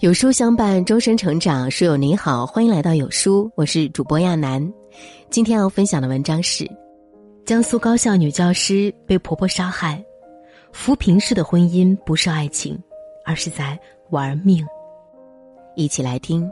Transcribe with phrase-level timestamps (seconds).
[0.00, 1.70] 有书相伴，终身成长。
[1.70, 4.72] 书友您好，欢迎来到有书，我是主播亚楠。
[5.30, 6.68] 今天要分享的文章是：
[7.46, 10.04] 江苏高校女教师被婆婆杀害，
[10.72, 12.76] 扶贫式的婚姻不是爱情，
[13.24, 13.78] 而是在
[14.10, 14.66] 玩命。
[15.76, 16.50] 一起来听。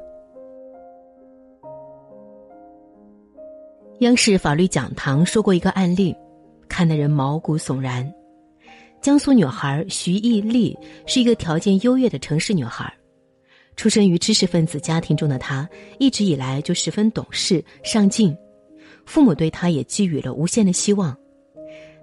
[3.99, 6.15] 央视法律讲堂说过一个案例，
[6.69, 8.09] 看得人毛骨悚然。
[9.01, 12.91] 江苏女孩徐艺丽是一个条件优越的城市女孩。
[13.77, 15.69] 出生于知识分子家庭中的他，
[15.99, 18.37] 一直以来就十分懂事上进，
[19.05, 21.17] 父母对他也寄予了无限的希望。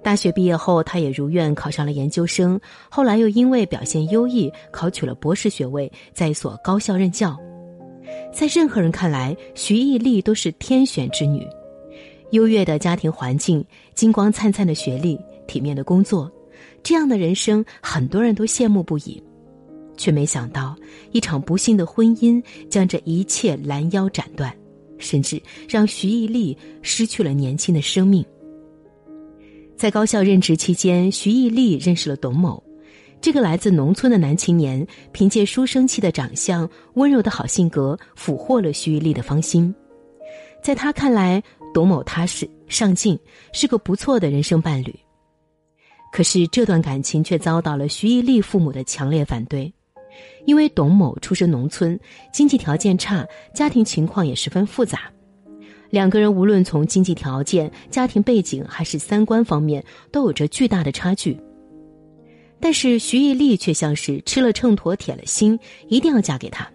[0.01, 2.59] 大学毕业后，他也如愿考上了研究生，
[2.89, 7.37] 后来又因为表现优异，考取了博士学位，在一所高校任教。
[8.33, 11.45] 在任何人看来，徐艺丽都是天选之女，
[12.31, 16.31] 优越的家庭环境，金光灿灿的学历，体面的工作，
[16.81, 19.21] 这样的人生，很多人都羡慕不已。
[19.99, 20.73] 却没想到，
[21.11, 24.51] 一场不幸的婚姻将这一切拦腰斩断，
[24.97, 28.25] 甚至让徐艺丽失去了年轻的生命。
[29.75, 32.63] 在高校任职期间，徐艺丽认识了董某，
[33.21, 39.75] 这个来自农村的男青年，凭借书生气的长相、温柔的好性格，俘获了徐艺丽的芳心。
[40.63, 43.19] 在他看来，董某踏实上进，
[43.51, 44.95] 是个不错的人生伴侣。
[46.11, 49.71] 可是，这段感情却遭到了徐艺丽父母的强烈反对。
[50.45, 51.99] 因为董某出身农村，
[52.33, 55.01] 经济条件差，家庭情况也十分复杂，
[55.89, 61.39] 两个人无论从经济条件、家庭背景还是三观方面，都有着巨大的差距。
[62.59, 66.67] 但是徐艺丽却像是吃了秤砣铁了心，一定要嫁给他。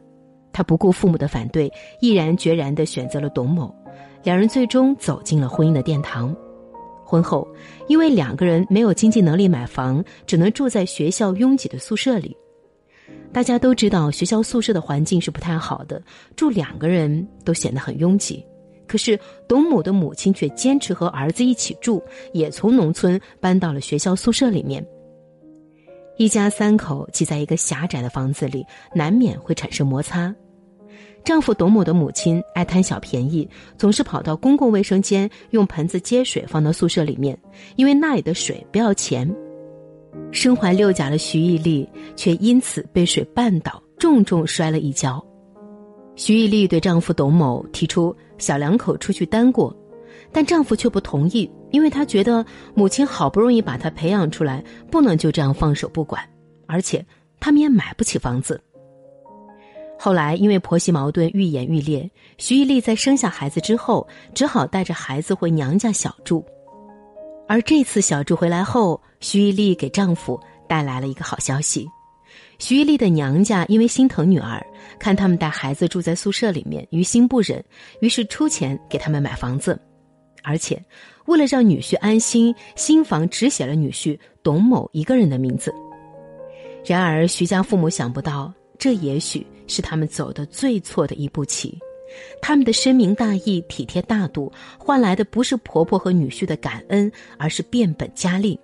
[0.53, 3.75] 她不顾父母的反对，毅然决然地选择了董某，
[4.23, 6.35] 两人最终走进了婚姻的殿堂。
[7.05, 7.47] 婚后，
[7.87, 12.35] 因为两个人没有经济能力买房，只能住在学校拥挤的宿舍里。
[13.35, 16.01] 大家都知道，学校宿舍的环境是不太好的，
[16.37, 18.47] 住两个人都显得很拥挤。
[18.87, 19.19] 可是
[19.49, 22.01] 董某的母亲却坚持和儿子一起住，
[22.33, 24.87] 也从农村搬到了学校宿舍里面。
[26.17, 30.33] 一家三口挤在一个狭窄的房子里，难免会产生摩擦。
[31.25, 37.37] 丈夫董某的母亲爱贪小便宜，总是跑到公共卫生间用盆子接水放到宿舍里面，
[37.75, 39.29] 因为那里的水不要钱。
[40.31, 45.25] 身怀六甲的徐艺丽却因此被水绊倒，重重摔了一跤。
[46.17, 49.77] 徐艺丽对丈夫董某提出小两口出去单过，
[50.33, 52.45] 但丈夫却不同意，因为他觉得
[52.75, 56.23] 母亲好不容易把她培养出来，不能就这样放手不管，
[56.67, 57.05] 而且
[57.41, 58.61] 他们也买不起房子。
[59.99, 66.45] 后来因为婆媳矛盾愈演愈烈，徐艺丽在生下孩子之后，只好带着孩子回娘家小住。
[67.47, 71.87] 而这次小朱回来后，徐艺丽给丈夫带来了一个好消息：
[72.59, 74.65] 徐艺丽的娘家因为心疼女儿，
[74.99, 77.63] 看他们带孩子住在宿舍里面，于心不忍，
[78.01, 79.79] 于是出钱给他们买房子，
[80.43, 80.83] 而且
[81.27, 85.73] 为了让女婿安心，新房只写了女婿董某一个人的名字。
[86.85, 91.79] 然而，徐家父母想不到，这也许是他们走的最错的一步棋。
[92.41, 98.59] 他们的深明大义、体贴大度，换来的不是婆婆和女婿的感恩，而是变本加厉。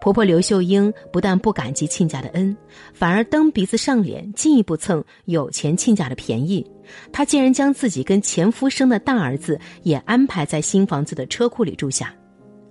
[0.00, 2.56] 婆婆刘秀英不但不感激亲家的恩，
[2.94, 6.64] 反而蹬鼻子上脸，进一步蹭有钱亲家的便宜。
[7.12, 12.14] 她竟然将自己跟前夫生的大儿子也安排在新房子的车库里住下，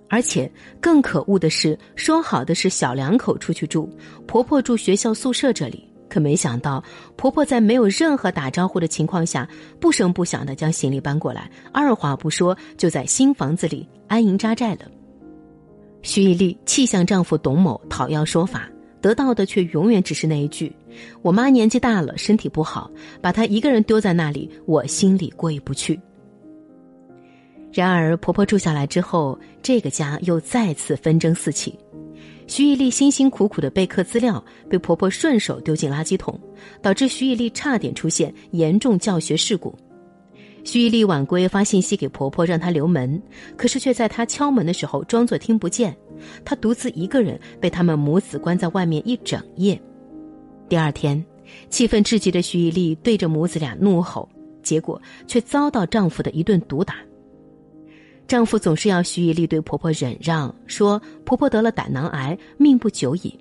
[0.08, 0.50] 而且
[0.80, 3.88] 更可恶的是，说好的是小两口出去住，
[4.26, 5.89] 婆婆住学校宿舍这里。
[6.10, 6.82] 可没想到，
[7.16, 9.48] 婆婆在没有任何打招呼的情况下，
[9.80, 14.80] 不声不响的将行李搬过来，二话不说就在新房子里安营扎寨了。
[16.02, 18.68] 徐艺丽气向丈夫董某讨要说法，
[19.00, 20.74] 得到的却永远只是那一句
[21.22, 22.90] ：“我妈年纪大了，身体不好，
[23.20, 25.98] 把她一个人丢在那里，我心里过意不去。”
[27.72, 31.78] 然而，婆婆住下来之后，这个家又再次纷争四起。
[32.50, 36.36] 徐艺丽辛辛苦苦的备课资料被婆婆顺手丢进垃圾桶，
[36.82, 39.72] 导致徐艺丽差点出现严重教学事故。
[40.64, 43.22] 徐艺丽晚归发信息给婆婆让她留门，
[43.56, 45.96] 可是却在她敲门的时候装作听不见。
[46.44, 49.80] 她独自一个人被他们母子关在外面一整夜。
[50.68, 51.24] 第二天，
[51.68, 54.28] 气愤至极的徐艺丽对着母子俩怒吼，
[54.60, 56.96] 结果却遭到丈夫的一顿毒打。
[58.30, 63.36] 丈夫总是要徐以丽对婆婆忍让，说婆婆得了胆囊癌，命不久矣。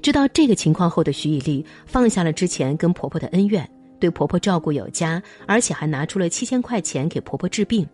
[0.00, 3.68] 知道这个情况后的徐以丽放下了之前跟婆婆的恩怨，
[3.98, 7.84] 对婆婆照顾有加，而且还拿出了七千块钱给婆婆治病。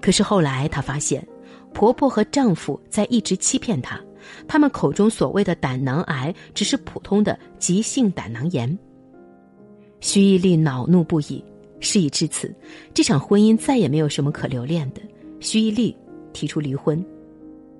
[0.00, 1.24] 可是后来她发现，
[1.72, 4.00] 婆婆和丈夫在一直欺骗她，
[4.48, 8.76] 他们口中所谓的胆囊癌只是普通的急性胆囊炎。
[10.00, 11.44] 徐以力恼怒不已，
[11.80, 12.54] 事已至此，
[12.94, 15.00] 这场婚姻再也没有什么可留恋的。
[15.40, 15.96] 徐毅力
[16.32, 17.04] 提出离婚。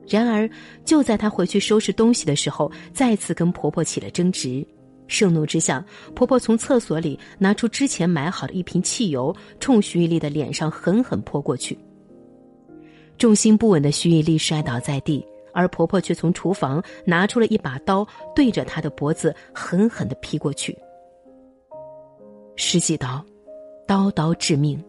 [0.09, 0.49] 然而，
[0.85, 4.65] 就在她回去收拾东西的时候，再次跟婆婆起了争执。
[5.09, 5.85] 盛怒之下，
[6.15, 11.79] 婆婆从厕所里拿出之前买好的一瓶汽油，冲徐毅力的脸上狠狠泼过去。
[13.17, 20.77] 重心不稳的徐毅力摔倒在地，而婆婆却从厨房拿出了一把刀，对着他的脖子狠狠的劈过去。
[22.57, 23.25] 十几刀，
[23.87, 24.83] 刀刀致命。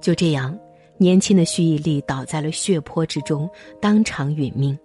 [0.00, 0.58] 就这样，
[0.98, 3.48] 年轻的徐毅力倒在了血泊之中，
[3.80, 4.78] 当场殒命。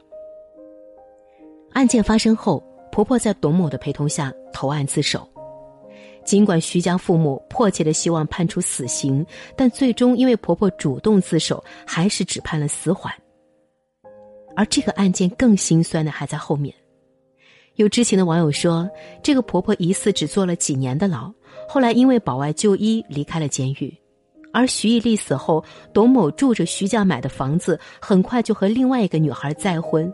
[1.73, 2.63] 案件发生后。
[2.93, 5.25] 婆婆在董某的陪同下投案自首，
[6.25, 13.13] 尽管徐家父母迫切的希望判处死刑，但最终因为婆婆主动自首，还是只判了死缓。
[14.57, 16.75] 而这个案件更心酸的还在后面。
[17.75, 18.89] 有知情的网友说，
[19.23, 21.33] 这个婆婆疑似只坐了几年的牢，
[21.67, 23.95] 后来因为保外就医离开了监狱。
[24.53, 25.63] 而徐毅力死后，
[25.93, 30.11] 董某住着徐家买的房子，很快就和另外一个女孩再婚。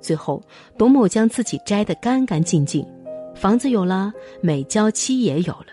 [0.00, 0.40] 最后，
[0.78, 2.86] 董某将自己摘得干干净净，
[3.34, 5.66] 房子有了，美娇妻也有了。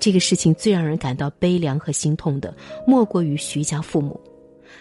[0.00, 2.52] 这个事情最让人感到悲凉和心痛的，
[2.84, 4.20] 莫过于徐家父母，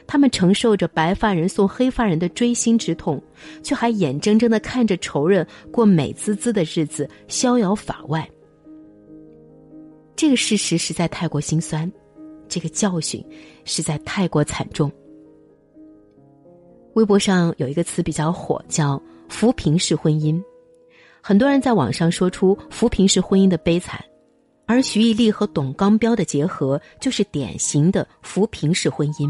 [0.07, 3.21] 他们承受着白发人送黑发人的锥心之痛，
[3.62, 8.27] 却还眼睁睁的看着仇人过美滋滋的日子，逍遥法外。
[10.15, 11.91] 这个事实实在太过心酸，
[12.47, 13.23] 这个教训
[13.65, 14.91] 实在太过惨重。
[16.94, 20.41] 微博上有一个词比较火，叫“扶贫式婚姻”，
[21.21, 24.03] 很多人在网上说出扶贫式婚姻的悲惨，
[24.65, 29.29] 而徐毅力和董刚彪的结合就是典型的扶贫式婚姻。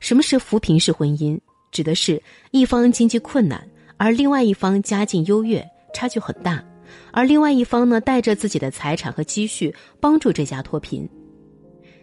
[0.00, 1.38] 什么是扶贫式婚姻？
[1.70, 2.22] 指的是
[2.52, 6.64] 一方经济困难，而另外一方家境优越，差距很大，
[7.12, 11.08] 而另外一方呢带着自己的财产和积蓄帮助这家脱贫，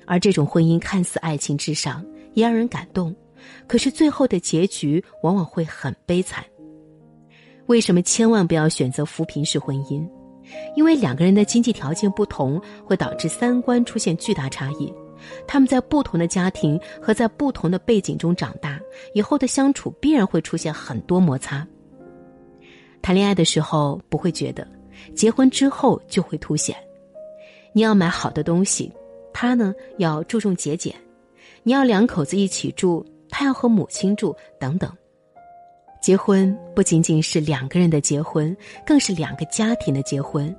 [0.05, 3.15] 而这种婚姻看似爱情至上，也让人感动。
[3.67, 6.43] 可是最后的结局往往会很悲惨。
[7.67, 10.07] 为什么千万不要选择扶贫式婚姻？
[10.75, 14.93] 因为两个人的经济条件不同，会导致三观出现巨大差异。
[15.47, 18.79] 他们在不同的家庭和在不同的背景中长大，
[19.13, 21.65] 以后的相处必然会出现很多摩擦。
[23.01, 24.67] 谈恋爱的时候不会觉得，
[25.15, 26.75] 结婚之后就会凸显。
[27.73, 28.91] 你要买好的东西，
[29.33, 30.93] 他呢要注重节俭。
[31.63, 33.05] 你要两口子一起住。
[33.33, 34.91] 他要和母亲住，等等。
[36.01, 38.53] 结婚不仅仅是两个人的结婚，
[38.85, 40.53] 更是两个家庭的结婚。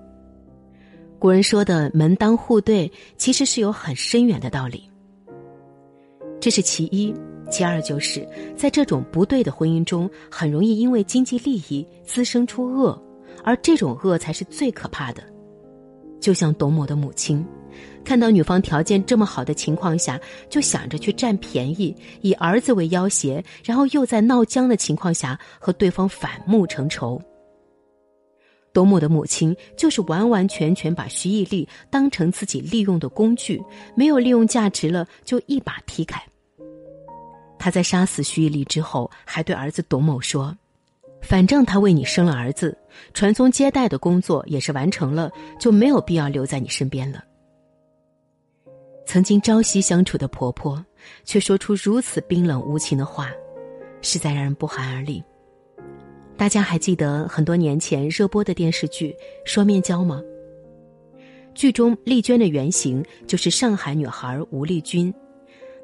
[1.19, 4.89] 古人说的“门当户对”，其实是有很深远的道理。
[6.41, 7.15] 这是其一，
[7.51, 12.99] 其二就是在这种不对的婚姻中，很容易因为经济利益滋生出恶，
[13.45, 15.23] 而这种恶才是最可怕的。
[16.21, 17.45] 就像董某的母亲。
[18.05, 27.21] 看到女方条件这么好的情况下，就想着去占便宜，以儿子为要挟，然后又在闹僵的情况下和对方反目成仇。
[28.73, 33.63] 董某的母亲就是完完全全把徐毅力当成自己利用的工具，
[33.95, 36.21] 没有利用价值了就一把踢开。
[37.59, 40.57] 他在杀死徐毅力之后，还对儿子董某说
[41.33, 42.77] ：“反正他为你生了儿子，
[43.15, 47.25] 传宗接代的工作也是完成了，就没有必要留在你身边了。”
[49.09, 50.85] 曾经朝夕相处的婆婆，
[51.25, 53.31] 却说出如此冰冷无情的话，
[54.03, 55.25] 实在让人不寒而栗。
[56.37, 59.11] 大家还记得很多年前热播的电视剧
[59.51, 60.23] 《双面胶》吗？
[61.55, 65.11] 剧中丽娟的原型就是上海女孩吴丽君，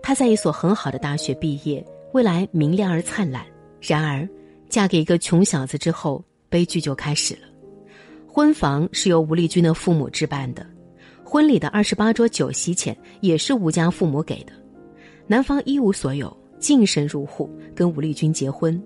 [0.02, 3.42] 她在一所很好的大学毕业，未来明亮而灿烂。
[3.80, 4.28] 然而，
[4.68, 7.40] 嫁给一个穷小子之后，悲剧就开始了。
[8.26, 10.66] 婚房是由吴丽君的父母置办的。
[11.24, 14.52] 婚礼的二十八桌酒席钱也是吴家父母给的，
[15.26, 18.80] 男方一无所有，净身入户跟吴丽君结婚，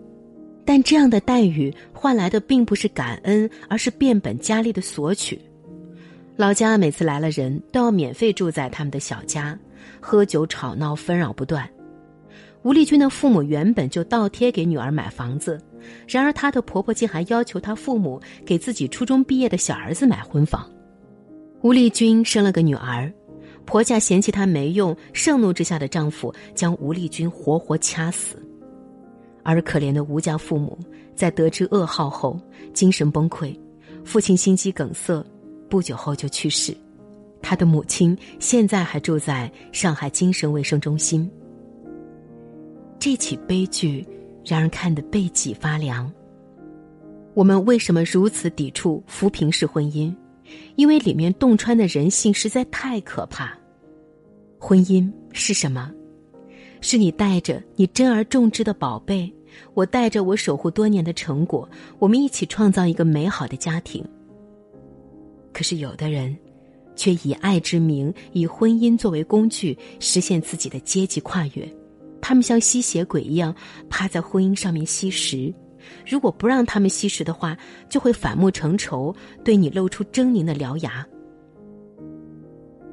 [0.64, 5.40] 但这样的待遇换来的并不是感恩，而是变本加厉的索取。
[6.34, 9.56] 老家每次来了人都要免费住在他们的小家，
[10.00, 11.68] 喝酒吵闹纷扰不断。
[12.64, 15.60] 吴丽君的父母原本就倒贴给女儿买房子，
[16.06, 20.70] 然而她的婆婆竟还要求她父母给自己初中毕业的小儿子买婚房。
[21.62, 23.12] 吴丽君生了个女儿，
[23.64, 28.36] 婆家嫌弃她没用，盛怒之下的丈夫将吴丽君活活掐死。
[29.42, 30.78] 而可怜的吴家父母
[31.16, 32.38] 在得知噩耗后
[32.72, 33.58] 精神崩溃，
[34.04, 35.24] 父亲心肌梗塞，
[35.68, 36.72] 不久后就去世。
[37.40, 41.28] 他的母亲现在还住在上海精神卫生中心。
[43.02, 44.06] 这起悲剧
[44.44, 46.08] 让人看得背脊发凉。
[47.34, 50.14] 我们为什么如此抵触扶贫式婚姻？
[50.76, 53.58] 因为里面洞穿的人性实在太可怕。
[54.56, 55.90] 婚姻是什么？
[56.80, 59.28] 是你带着你珍而重之的宝贝，
[59.74, 61.68] 我带着我守护多年的成果，
[61.98, 64.04] 我们一起创造一个美好的家庭。
[65.52, 66.36] 可是有的人，
[66.94, 71.68] 却以爱之名，以婚姻作为工具，实现自己的阶级跨越。
[72.22, 73.54] 他们像吸血鬼一样
[73.90, 75.52] 趴在婚姻上面吸食。
[76.06, 77.58] 如果不让他们吸食的话，
[77.90, 79.14] 就会反目成仇，
[79.44, 81.04] 对你露出狰狞的獠牙。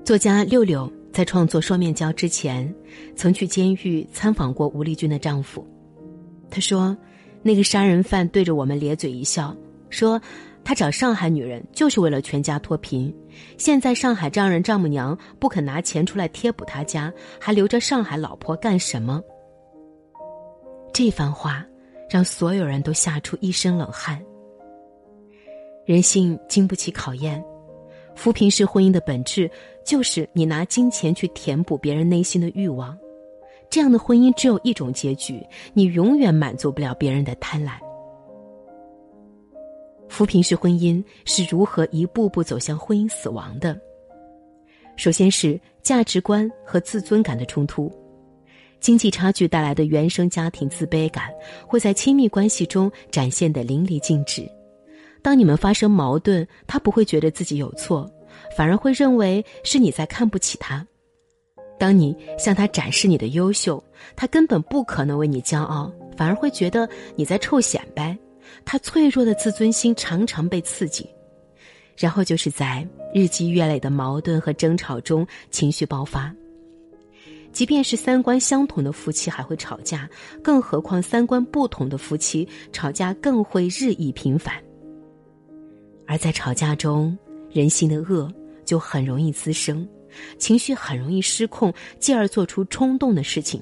[0.03, 2.73] 作家六六在创作《双面胶》之前，
[3.15, 5.65] 曾去监狱参访过吴丽君的丈夫。
[6.49, 6.97] 他说
[7.43, 9.55] ：“那个杀人犯对着我们咧嘴一笑，
[9.91, 10.19] 说
[10.69, 13.11] 他找上海女人就是为了全家脱贫。
[13.57, 17.11] 现在上海丈人丈母娘不肯拿钱出来贴补他家，
[17.41, 19.19] 还留着上海老婆干什么？”
[20.93, 21.65] 这番话。
[22.07, 24.19] 让所有人都吓出一身冷汗。
[25.85, 27.43] 人性经不起考验，
[28.15, 29.49] 扶贫式婚姻的本质
[29.83, 32.95] 就是你拿金钱去填补别人内心的欲望，
[33.69, 37.73] 这样的婚姻只有一种结局，你永远满足不了别人的贪婪。
[40.09, 43.79] 扶贫式婚姻是如何一步步走向婚姻死亡的？
[44.97, 47.89] 首先是价值观和自尊感的冲突。
[48.81, 51.29] 经济差距带来的原生家庭自卑感，
[51.65, 54.49] 会在亲密关系中展现的淋漓尽致。
[55.21, 58.09] 当你们发生矛盾，他不会觉得自己有错，
[58.55, 60.85] 反而会认为是你在看不起他。
[61.77, 63.81] 当你向他展示你的优秀，
[64.15, 68.17] 他根本不可能为你骄傲，反而会觉得你在臭显摆。
[68.65, 71.09] 他脆弱的自尊心常常被刺激，
[71.97, 76.33] 然后就是在日积月累的矛盾和争吵中情绪爆发。
[77.51, 80.07] 即便是三观相同的夫妻还会吵架，
[80.43, 84.53] 更何况三观不同的夫妻吵架更会日益频繁。
[86.05, 87.17] 而在吵架中，
[87.51, 88.31] 人性的恶
[88.65, 89.87] 就很容易滋生，
[90.37, 93.59] 情绪很容易失控，继而做出冲动的事情。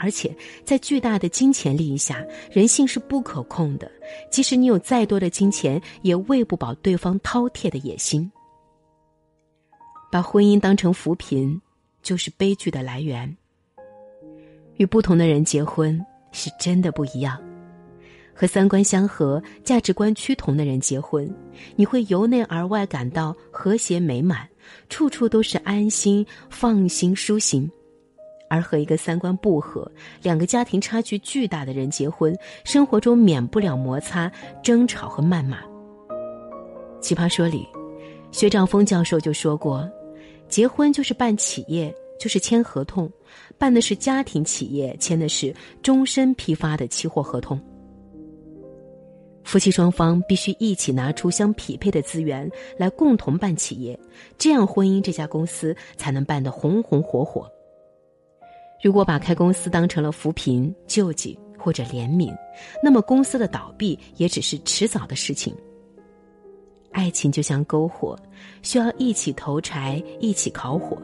[0.00, 3.90] 而且在巨大的金钱利益下，人性是不可控的，
[4.30, 8.30] 即使你有再多的金钱，也喂不饱对方饕餮的野心。
[10.10, 11.60] 把婚姻当成扶贫。
[12.02, 13.36] 就是悲剧的来源。
[14.78, 16.02] 与不同的人结婚
[16.32, 17.38] 是真的不一样，
[18.34, 21.30] 和三观相合、价值观趋同的人结婚，
[21.76, 24.48] 你会由内而外感到和谐美满，
[24.88, 27.68] 处处都是安心、放心、舒心；
[28.50, 29.88] 而和一个三观不合、
[30.20, 34.30] 两个家庭差距巨大的人结婚，生活中免不了摩擦、
[34.60, 35.58] 争吵和谩骂。
[37.00, 37.66] 奇葩说里，
[38.32, 39.88] 薛兆丰教授就说过。
[40.48, 43.08] 结婚就是办企业，就是签合同，
[43.56, 47.58] 办的是家庭企业，签的是终身批发的期货合同。
[49.44, 53.98] 夫妻双方必须一起拿出相匹配的资源来共同办企业，
[54.36, 57.48] 这样婚姻这家公司才能办得红红火火。
[58.82, 62.34] 如果把开公司当成了扶贫、救济或者怜悯，
[62.82, 65.54] 那么公司的倒闭也只是迟早的事情。
[66.92, 68.18] 爱情就像篝火，
[68.62, 70.98] 需要一起投柴，一起烤火。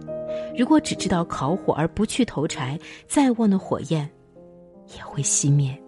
[0.56, 4.08] 如果只知道烤火而不去投柴，再旺的火焰
[4.96, 5.78] 也会熄灭。